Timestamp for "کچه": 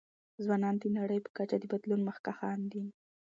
1.37-1.55